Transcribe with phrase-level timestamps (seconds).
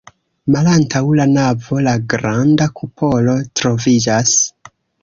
[0.55, 4.39] Malantaŭ la navo la granda kupolo troviĝas.